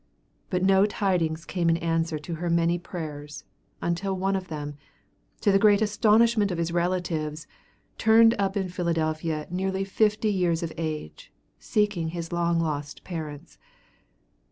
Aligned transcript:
But 0.49 0.63
no 0.63 0.87
tidings 0.87 1.45
came 1.45 1.69
in 1.69 1.77
answer 1.77 2.17
to 2.17 2.33
her 2.33 2.49
many 2.49 2.79
prayers, 2.79 3.43
until 3.83 4.17
one 4.17 4.35
of 4.35 4.47
them, 4.47 4.73
to 5.41 5.51
the 5.51 5.59
great 5.59 5.79
astonishment 5.79 6.49
of 6.49 6.57
his 6.57 6.71
relatives, 6.71 7.45
turned 7.99 8.33
up 8.39 8.57
in 8.57 8.69
Philadelphia, 8.69 9.45
nearly 9.51 9.83
fifty 9.83 10.31
years 10.33 10.63
of 10.63 10.73
age, 10.75 11.31
seeking 11.59 12.07
his 12.07 12.31
long 12.33 12.59
lost 12.59 13.03
parents. 13.03 13.59